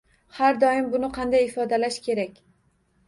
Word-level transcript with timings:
Har 0.37 0.57
doim 0.63 0.87
buni 0.95 1.11
qanday 1.19 1.45
ifodalash 1.49 2.01
kerak. 2.09 2.45